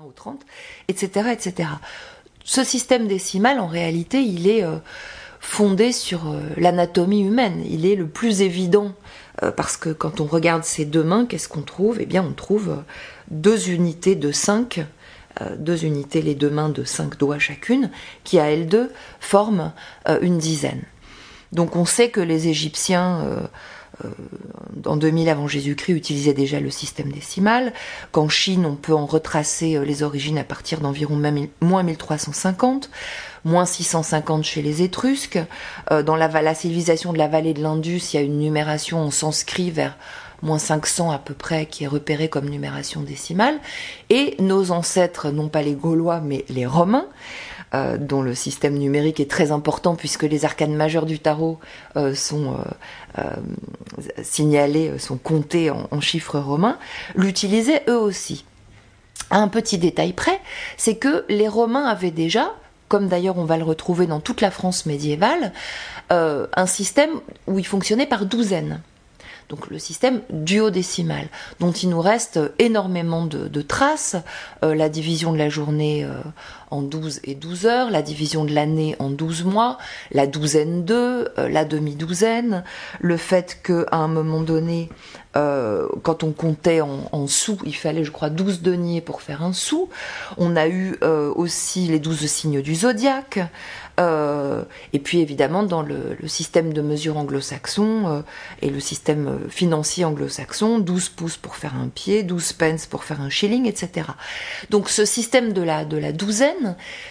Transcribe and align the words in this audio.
1 0.00 0.06
au 0.06 0.12
30, 0.12 0.40
etc., 0.88 1.28
etc. 1.32 1.68
Ce 2.44 2.64
système 2.64 3.06
décimal, 3.06 3.60
en 3.60 3.66
réalité, 3.66 4.22
il 4.22 4.48
est 4.48 4.64
euh, 4.64 4.76
fondé 5.40 5.92
sur 5.92 6.30
euh, 6.30 6.40
l'anatomie 6.56 7.20
humaine. 7.20 7.62
Il 7.68 7.84
est 7.84 7.96
le 7.96 8.06
plus 8.06 8.40
évident 8.40 8.92
euh, 9.42 9.50
parce 9.50 9.76
que 9.76 9.90
quand 9.90 10.20
on 10.20 10.24
regarde 10.24 10.64
ces 10.64 10.86
deux 10.86 11.02
mains, 11.02 11.26
qu'est-ce 11.26 11.48
qu'on 11.48 11.62
trouve? 11.62 11.98
Eh 12.00 12.06
bien, 12.06 12.24
on 12.24 12.32
trouve 12.32 12.82
deux 13.30 13.68
unités 13.68 14.14
de 14.14 14.32
5, 14.32 14.86
deux 15.58 15.84
unités, 15.84 16.22
les 16.22 16.34
deux 16.34 16.50
mains 16.50 16.70
de 16.70 16.84
5 16.84 17.18
doigts 17.18 17.38
chacune, 17.38 17.90
qui 18.24 18.38
à 18.38 18.50
elles 18.50 18.68
deux 18.68 18.90
forment 19.20 19.72
une 20.22 20.38
dizaine. 20.38 20.82
Donc 21.52 21.76
on 21.76 21.84
sait 21.84 22.10
que 22.10 22.20
les 22.20 22.48
Égyptiens 22.48 23.48
en 24.86 24.96
2000 24.96 25.28
avant 25.28 25.48
Jésus-Christ 25.48 25.92
utilisaient 25.92 26.34
déjà 26.34 26.60
le 26.60 26.70
système 26.70 27.12
décimal, 27.12 27.72
qu'en 28.12 28.28
Chine 28.28 28.66
on 28.66 28.76
peut 28.76 28.94
en 28.94 29.06
retracer 29.06 29.76
euh, 29.76 29.84
les 29.84 30.02
origines 30.02 30.38
à 30.38 30.44
partir 30.44 30.80
d'environ 30.80 31.20
moins 31.60 31.82
1350, 31.82 32.90
moins 33.44 33.66
650 33.66 34.44
chez 34.44 34.62
les 34.62 34.82
Étrusques, 34.82 35.40
euh, 35.90 36.02
dans 36.02 36.16
la, 36.16 36.28
la 36.28 36.54
civilisation 36.54 37.12
de 37.12 37.18
la 37.18 37.28
vallée 37.28 37.54
de 37.54 37.62
l'Indus 37.62 38.00
il 38.12 38.16
y 38.16 38.18
a 38.18 38.22
une 38.22 38.38
numération 38.38 39.00
en 39.00 39.10
sanskrit 39.10 39.70
vers 39.70 39.96
moins 40.42 40.58
500 40.58 41.10
à 41.10 41.18
peu 41.18 41.34
près, 41.34 41.66
qui 41.66 41.84
est 41.84 41.88
repérée 41.88 42.28
comme 42.28 42.48
numération 42.48 43.02
décimale, 43.02 43.58
et 44.08 44.36
nos 44.38 44.70
ancêtres, 44.70 45.30
non 45.30 45.48
pas 45.48 45.62
les 45.62 45.74
Gaulois, 45.74 46.20
mais 46.20 46.44
les 46.48 46.66
Romains, 46.66 47.06
euh, 47.72 47.98
dont 47.98 48.20
le 48.20 48.34
système 48.34 48.76
numérique 48.76 49.20
est 49.20 49.30
très 49.30 49.52
important 49.52 49.94
puisque 49.94 50.24
les 50.24 50.44
arcanes 50.44 50.74
majeures 50.74 51.06
du 51.06 51.20
tarot 51.20 51.60
euh, 51.94 52.16
sont 52.16 52.56
euh, 53.16 53.22
signalés, 54.24 54.98
sont 54.98 55.18
comptés 55.18 55.70
en, 55.70 56.00
chiffres 56.00 56.40
romains, 56.40 56.78
l'utilisaient 57.14 57.84
eux 57.88 57.96
aussi. 57.96 58.44
Un 59.30 59.46
petit 59.46 59.78
détail 59.78 60.14
près, 60.14 60.40
c'est 60.76 60.96
que 60.96 61.24
les 61.28 61.46
Romains 61.46 61.84
avaient 61.84 62.10
déjà, 62.10 62.52
comme 62.88 63.06
d'ailleurs 63.06 63.38
on 63.38 63.44
va 63.44 63.56
le 63.56 63.62
retrouver 63.62 64.08
dans 64.08 64.18
toute 64.18 64.40
la 64.40 64.50
France 64.50 64.86
médiévale, 64.86 65.52
un 66.10 66.66
système 66.66 67.10
où 67.46 67.60
il 67.60 67.66
fonctionnait 67.66 68.06
par 68.06 68.26
douzaines 68.26 68.80
donc 69.48 69.68
le 69.68 69.80
système 69.80 70.20
duodécimal, 70.30 71.26
dont 71.58 71.72
il 71.72 71.88
nous 71.88 72.00
reste 72.00 72.38
énormément 72.60 73.26
de, 73.26 73.62
traces, 73.62 74.14
la 74.62 74.88
division 74.88 75.32
de 75.32 75.38
la 75.38 75.48
journée 75.48 76.06
en 76.70 76.82
12 76.82 77.20
et 77.24 77.34
12 77.34 77.66
heures, 77.66 77.90
la 77.90 78.02
division 78.02 78.44
de 78.44 78.52
l'année 78.52 78.96
en 78.98 79.10
12 79.10 79.44
mois, 79.44 79.78
la 80.12 80.26
douzaine 80.26 80.84
2, 80.84 80.94
euh, 80.94 81.48
la 81.48 81.64
demi-douzaine, 81.64 82.64
le 83.00 83.16
fait 83.16 83.58
qu'à 83.62 83.96
un 83.96 84.08
moment 84.08 84.40
donné, 84.40 84.88
quand 85.32 86.24
on 86.24 86.32
comptait 86.32 86.80
en, 86.80 87.26
sous, 87.28 87.56
il 87.64 87.76
fallait, 87.76 88.02
je 88.02 88.10
crois, 88.10 88.30
12 88.30 88.62
deniers 88.62 89.00
pour 89.00 89.22
faire 89.22 89.44
un 89.44 89.52
sou. 89.52 89.88
On 90.38 90.56
a 90.56 90.66
eu 90.66 90.98
aussi 91.36 91.86
les 91.86 92.00
12 92.00 92.26
signes 92.26 92.62
du 92.62 92.74
zodiaque. 92.74 93.38
Euh, 94.00 94.62
et 94.92 94.98
puis 94.98 95.20
évidemment, 95.20 95.62
dans 95.62 95.82
le, 95.82 96.16
système 96.26 96.72
de 96.72 96.80
mesure 96.80 97.16
anglo-saxon 97.18 98.04
euh, 98.06 98.22
et 98.62 98.70
le 98.70 98.80
système 98.80 99.28
euh, 99.28 99.48
financier 99.48 100.04
anglo-saxon, 100.04 100.78
12 100.78 101.10
pouces 101.10 101.36
pour 101.36 101.56
faire 101.56 101.74
un 101.74 101.88
pied, 101.88 102.22
12 102.22 102.52
pence 102.54 102.86
pour 102.86 103.04
faire 103.04 103.20
un 103.20 103.28
shilling, 103.28 103.66
etc. 103.66 104.06
Donc 104.70 104.88
ce 104.88 105.04
système 105.04 105.52
de 105.52 105.62
la, 105.62 105.84
de 105.84 105.98
la 105.98 106.12
douzaine, 106.12 106.59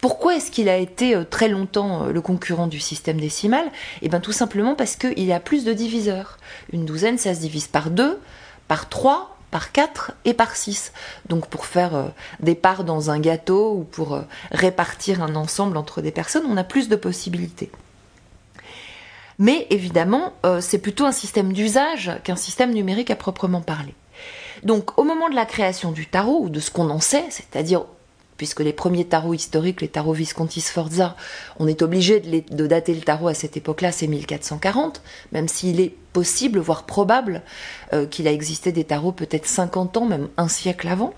pourquoi 0.00 0.36
est-ce 0.36 0.50
qu'il 0.50 0.68
a 0.68 0.76
été 0.76 1.16
très 1.30 1.48
longtemps 1.48 2.06
le 2.06 2.20
concurrent 2.20 2.66
du 2.66 2.80
système 2.80 3.20
décimal? 3.20 3.64
Eh 4.02 4.08
bien 4.08 4.20
tout 4.20 4.32
simplement 4.32 4.74
parce 4.74 4.96
qu'il 4.96 5.32
a 5.32 5.40
plus 5.40 5.64
de 5.64 5.72
diviseurs. 5.72 6.38
Une 6.72 6.84
douzaine, 6.84 7.18
ça 7.18 7.34
se 7.34 7.40
divise 7.40 7.66
par 7.66 7.90
2, 7.90 8.18
par 8.68 8.88
3, 8.88 9.36
par 9.50 9.72
4 9.72 10.12
et 10.24 10.34
par 10.34 10.56
6. 10.56 10.92
Donc 11.28 11.48
pour 11.48 11.66
faire 11.66 11.94
euh, 11.94 12.08
des 12.40 12.54
parts 12.54 12.84
dans 12.84 13.10
un 13.10 13.20
gâteau 13.20 13.74
ou 13.74 13.84
pour 13.84 14.14
euh, 14.14 14.22
répartir 14.52 15.22
un 15.22 15.34
ensemble 15.34 15.76
entre 15.76 16.00
des 16.00 16.12
personnes, 16.12 16.44
on 16.48 16.56
a 16.56 16.64
plus 16.64 16.88
de 16.88 16.96
possibilités. 16.96 17.70
Mais 19.38 19.66
évidemment, 19.70 20.34
euh, 20.44 20.60
c'est 20.60 20.78
plutôt 20.78 21.06
un 21.06 21.12
système 21.12 21.52
d'usage 21.52 22.12
qu'un 22.24 22.36
système 22.36 22.72
numérique 22.72 23.10
à 23.10 23.16
proprement 23.16 23.62
parler. 23.62 23.94
Donc 24.62 24.98
au 24.98 25.04
moment 25.04 25.30
de 25.30 25.34
la 25.34 25.46
création 25.46 25.92
du 25.92 26.06
tarot, 26.06 26.42
ou 26.42 26.48
de 26.50 26.60
ce 26.60 26.70
qu'on 26.70 26.90
en 26.90 27.00
sait, 27.00 27.24
c'est-à-dire 27.30 27.86
puisque 28.40 28.60
les 28.60 28.72
premiers 28.72 29.04
tarots 29.04 29.34
historiques, 29.34 29.82
les 29.82 29.88
tarots 29.88 30.14
Visconti 30.14 30.62
Sforza, 30.62 31.14
on 31.58 31.66
est 31.66 31.82
obligé 31.82 32.20
de, 32.20 32.66
dater 32.66 32.94
le 32.94 33.02
tarot 33.02 33.28
à 33.28 33.34
cette 33.34 33.58
époque-là, 33.58 33.92
c'est 33.92 34.06
1440, 34.06 35.02
même 35.32 35.46
s'il 35.46 35.78
est 35.78 35.94
possible, 36.14 36.58
voire 36.58 36.86
probable, 36.86 37.42
euh, 37.92 38.06
qu'il 38.06 38.26
a 38.26 38.32
existé 38.32 38.72
des 38.72 38.84
tarots 38.84 39.12
peut-être 39.12 39.44
50 39.44 39.98
ans, 39.98 40.06
même 40.06 40.30
un 40.38 40.48
siècle 40.48 40.88
avant. 40.88 41.12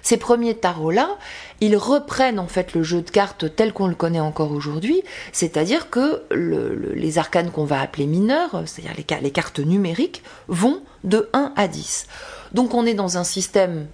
Ces 0.00 0.16
premiers 0.16 0.54
tarots-là, 0.54 1.18
ils 1.60 1.76
reprennent 1.76 2.38
en 2.38 2.46
fait 2.46 2.72
le 2.72 2.82
jeu 2.82 3.02
de 3.02 3.10
cartes 3.10 3.54
tel 3.54 3.74
qu'on 3.74 3.86
le 3.86 3.94
connaît 3.94 4.20
encore 4.20 4.52
aujourd'hui, 4.52 5.02
c'est-à-dire 5.32 5.90
que 5.90 6.22
les 6.30 7.18
arcanes 7.18 7.50
qu'on 7.50 7.66
va 7.66 7.78
appeler 7.78 8.06
mineurs, 8.06 8.62
c'est-à-dire 8.64 8.94
les, 8.96 9.20
les 9.20 9.30
cartes 9.32 9.60
numériques, 9.60 10.22
vont 10.48 10.80
de 11.04 11.28
1 11.34 11.52
à 11.56 11.68
10. 11.68 12.06
Donc 12.54 12.72
on 12.72 12.86
est 12.86 12.94
dans 12.94 13.18
un 13.18 13.24
système 13.24 13.86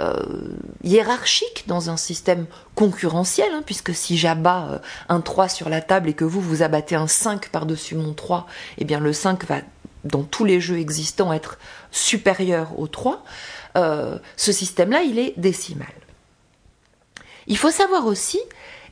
euh, 0.00 0.12
hiérarchique 0.84 1.64
dans 1.66 1.88
un 1.88 1.96
système 1.96 2.46
concurrentiel, 2.74 3.48
hein, 3.54 3.62
puisque 3.64 3.94
si 3.94 4.18
j'abats 4.18 4.68
euh, 4.70 4.78
un 5.08 5.22
3 5.22 5.48
sur 5.48 5.70
la 5.70 5.80
table 5.80 6.10
et 6.10 6.12
que 6.12 6.24
vous, 6.24 6.42
vous 6.42 6.62
abattez 6.62 6.96
un 6.96 7.06
5 7.06 7.48
par-dessus 7.48 7.94
mon 7.94 8.12
3, 8.12 8.46
eh 8.76 8.84
bien 8.84 9.00
le 9.00 9.14
5 9.14 9.46
va, 9.46 9.60
dans 10.04 10.22
tous 10.22 10.44
les 10.44 10.60
jeux 10.60 10.78
existants, 10.78 11.32
être 11.32 11.58
supérieur 11.90 12.78
au 12.78 12.88
3. 12.88 13.24
Euh, 13.76 14.18
ce 14.36 14.52
système-là, 14.52 15.00
il 15.02 15.18
est 15.18 15.32
décimal. 15.38 15.88
Il 17.46 17.56
faut 17.56 17.70
savoir 17.70 18.04
aussi, 18.04 18.40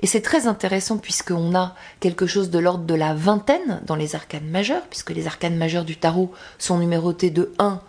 et 0.01 0.07
c'est 0.07 0.23
très 0.23 0.47
intéressant 0.47 0.97
puisqu'on 0.97 1.55
a 1.55 1.75
quelque 2.01 2.27
chose 2.27 2.49
de 2.49 2.59
l'ordre 2.59 2.85
de 2.85 2.95
la 2.95 3.13
vingtaine 3.13 3.83
dans 3.85 3.97
les 3.97 4.15
arcanes 4.15 4.49
majeures, 4.49 4.87
puisque 4.89 5.11
les 5.11 5.27
arcanes 5.27 5.57
majeures 5.57 5.85
du 5.85 5.97
tarot 5.97 6.33
sont 6.59 6.79
numérotés 6.79 7.31
de 7.31 7.53
1 7.59 7.81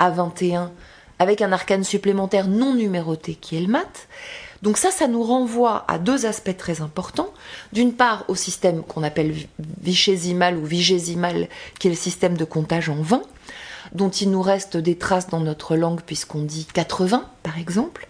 à 0.00 0.10
21 0.10 0.70
avec 1.18 1.42
un 1.42 1.52
arcane 1.52 1.84
supplémentaire 1.84 2.48
non 2.48 2.74
numéroté 2.74 3.34
qui 3.34 3.56
est 3.56 3.60
le 3.60 3.68
mat. 3.68 4.08
Donc 4.62 4.76
ça, 4.76 4.90
ça 4.90 5.06
nous 5.06 5.22
renvoie 5.22 5.84
à 5.88 5.98
deux 5.98 6.26
aspects 6.26 6.56
très 6.56 6.80
importants. 6.80 7.32
D'une 7.72 7.92
part, 7.92 8.24
au 8.28 8.34
système 8.34 8.82
qu'on 8.82 9.02
appelle 9.02 9.34
vichésimal 9.80 10.56
ou 10.56 10.64
vigésimal, 10.64 11.48
qui 11.78 11.86
est 11.86 11.90
le 11.90 11.96
système 11.96 12.36
de 12.36 12.44
comptage 12.44 12.88
en 12.88 13.00
20, 13.00 13.22
dont 13.92 14.10
il 14.10 14.30
nous 14.30 14.42
reste 14.42 14.76
des 14.76 14.98
traces 14.98 15.28
dans 15.28 15.40
notre 15.40 15.76
langue 15.76 16.00
puisqu'on 16.02 16.42
dit 16.42 16.66
80, 16.72 17.24
par 17.42 17.58
exemple. 17.58 18.06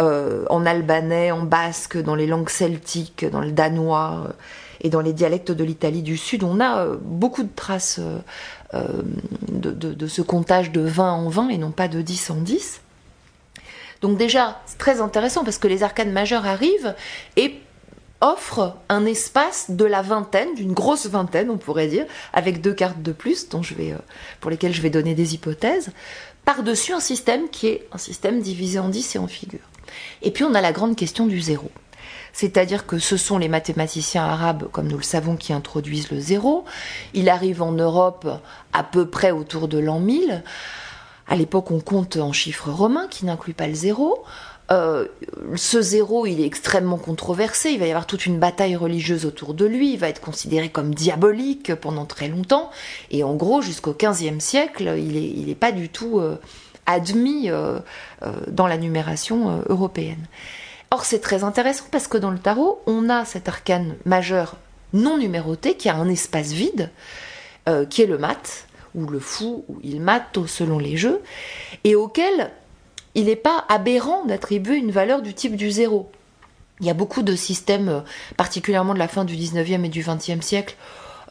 Euh, 0.00 0.46
en 0.48 0.64
albanais, 0.64 1.32
en 1.32 1.42
basque, 1.42 1.98
dans 1.98 2.14
les 2.14 2.26
langues 2.26 2.48
celtiques, 2.48 3.26
dans 3.30 3.42
le 3.42 3.52
danois 3.52 4.24
euh, 4.26 4.32
et 4.80 4.88
dans 4.88 5.02
les 5.02 5.12
dialectes 5.12 5.52
de 5.52 5.64
l'Italie 5.64 6.00
du 6.00 6.16
Sud, 6.16 6.44
on 6.44 6.60
a 6.60 6.78
euh, 6.78 6.96
beaucoup 6.98 7.42
de 7.42 7.54
traces 7.54 8.00
de, 8.72 10.06
ce 10.06 10.22
comptage 10.22 10.72
de 10.72 10.80
20 10.80 11.12
en 11.12 11.28
20 11.28 11.50
et 11.50 11.58
non 11.58 11.72
pas 11.72 11.88
de 11.88 12.00
10 12.00 12.30
en 12.30 12.36
10. 12.36 12.80
Donc 14.00 14.16
déjà, 14.16 14.62
c'est 14.64 14.78
très 14.78 15.02
intéressant 15.02 15.44
parce 15.44 15.58
que 15.58 15.68
les 15.68 15.82
arcanes 15.82 16.10
majeures 16.10 16.46
arrivent 16.46 16.94
et 17.36 17.60
offrent 18.22 18.78
un 18.88 19.04
espace 19.04 19.72
de 19.72 19.84
la 19.84 20.00
vingtaine, 20.00 20.54
d'une 20.54 20.72
grosse 20.72 21.06
vingtaine 21.06 21.50
on 21.50 21.58
pourrait 21.58 21.88
dire, 21.88 22.06
avec 22.32 22.62
deux 22.62 22.72
cartes 22.72 23.02
de 23.02 23.12
plus 23.12 23.50
dont 23.50 23.62
je 23.62 23.74
vais, 23.74 23.94
pour 24.40 24.50
lesquelles 24.50 24.72
je 24.72 24.80
vais 24.80 24.90
donner 24.90 25.14
des 25.14 25.34
hypothèses, 25.34 25.90
par-dessus 26.46 26.94
un 26.94 27.00
système 27.00 27.50
qui 27.50 27.66
est 27.66 27.86
un 27.92 27.98
système 27.98 28.40
divisé 28.40 28.78
en 28.78 28.88
10 28.88 29.16
et 29.16 29.18
en 29.18 29.26
figures. 29.26 29.71
Et 30.22 30.30
puis 30.30 30.44
on 30.44 30.54
a 30.54 30.60
la 30.60 30.72
grande 30.72 30.96
question 30.96 31.26
du 31.26 31.40
zéro. 31.40 31.70
C'est-à-dire 32.32 32.86
que 32.86 32.98
ce 32.98 33.16
sont 33.16 33.38
les 33.38 33.48
mathématiciens 33.48 34.24
arabes, 34.24 34.68
comme 34.72 34.88
nous 34.88 34.96
le 34.96 35.02
savons, 35.02 35.36
qui 35.36 35.52
introduisent 35.52 36.10
le 36.10 36.20
zéro. 36.20 36.64
Il 37.14 37.28
arrive 37.28 37.62
en 37.62 37.72
Europe 37.72 38.26
à 38.72 38.82
peu 38.82 39.06
près 39.08 39.30
autour 39.30 39.68
de 39.68 39.78
l'an 39.78 40.00
1000. 40.00 40.42
À 41.28 41.36
l'époque, 41.36 41.70
on 41.70 41.80
compte 41.80 42.16
en 42.16 42.32
chiffres 42.32 42.70
romains 42.70 43.06
qui 43.08 43.26
n'incluent 43.26 43.54
pas 43.54 43.68
le 43.68 43.74
zéro. 43.74 44.24
Euh, 44.70 45.06
ce 45.56 45.82
zéro, 45.82 46.24
il 46.24 46.40
est 46.40 46.46
extrêmement 46.46 46.96
controversé. 46.96 47.70
Il 47.70 47.78
va 47.78 47.86
y 47.86 47.90
avoir 47.90 48.06
toute 48.06 48.24
une 48.24 48.38
bataille 48.38 48.76
religieuse 48.76 49.26
autour 49.26 49.52
de 49.52 49.66
lui. 49.66 49.92
Il 49.92 49.98
va 49.98 50.08
être 50.08 50.20
considéré 50.20 50.70
comme 50.70 50.94
diabolique 50.94 51.74
pendant 51.74 52.06
très 52.06 52.28
longtemps. 52.28 52.70
Et 53.10 53.22
en 53.24 53.34
gros, 53.34 53.60
jusqu'au 53.60 53.92
XVe 53.92 54.40
siècle, 54.40 54.94
il 54.98 55.46
n'est 55.46 55.54
pas 55.54 55.72
du 55.72 55.90
tout 55.90 56.20
euh, 56.20 56.36
admis 56.86 57.50
euh, 57.50 57.78
dans 58.48 58.66
la 58.66 58.76
numération 58.76 59.62
européenne. 59.68 60.26
Or, 60.90 61.04
c'est 61.04 61.20
très 61.20 61.42
intéressant 61.42 61.86
parce 61.90 62.06
que 62.06 62.18
dans 62.18 62.30
le 62.30 62.38
tarot, 62.38 62.82
on 62.86 63.08
a 63.08 63.24
cet 63.24 63.48
arcane 63.48 63.94
majeur 64.04 64.56
non 64.92 65.16
numéroté 65.16 65.74
qui 65.76 65.88
a 65.88 65.96
un 65.96 66.08
espace 66.08 66.52
vide, 66.52 66.90
euh, 67.68 67.86
qui 67.86 68.02
est 68.02 68.06
le 68.06 68.18
mat, 68.18 68.66
ou 68.94 69.06
le 69.06 69.18
fou, 69.18 69.64
ou 69.68 69.78
il 69.82 70.00
mat 70.00 70.38
selon 70.46 70.78
les 70.78 70.96
jeux, 70.96 71.22
et 71.84 71.94
auquel 71.94 72.50
il 73.14 73.24
n'est 73.24 73.36
pas 73.36 73.64
aberrant 73.68 74.24
d'attribuer 74.24 74.76
une 74.76 74.90
valeur 74.90 75.22
du 75.22 75.34
type 75.34 75.56
du 75.56 75.70
zéro. 75.70 76.10
Il 76.80 76.86
y 76.86 76.90
a 76.90 76.94
beaucoup 76.94 77.22
de 77.22 77.36
systèmes, 77.36 77.88
euh, 77.88 78.00
particulièrement 78.36 78.94
de 78.94 78.98
la 78.98 79.08
fin 79.08 79.24
du 79.24 79.34
19e 79.34 79.84
et 79.84 79.88
du 79.88 80.02
20e 80.02 80.42
siècle, 80.42 80.76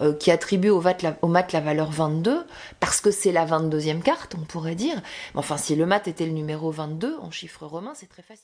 euh, 0.01 0.13
qui 0.13 0.31
attribuent 0.31 0.69
au, 0.69 0.83
au, 1.21 1.27
mat 1.27 1.53
la 1.53 1.59
valeur 1.62 1.92
22, 1.92 2.45
parce 2.80 3.01
que 3.01 3.12
c'est 3.12 3.31
la 3.31 3.45
22e 3.45 4.01
carte, 4.01 4.36
on 4.39 4.44
pourrait 4.44 4.75
dire. 4.75 4.95
Mais 5.33 5.39
enfin, 5.39 5.57
si 5.57 5.75
le 5.75 5.86
mat 5.86 6.07
était 6.07 6.25
le 6.25 6.31
numéro 6.31 6.71
22 6.71 7.18
en 7.21 7.31
chiffre 7.31 7.65
romain, 7.65 7.94
c'est 7.95 8.09
très 8.09 8.24
facile. 8.24 8.39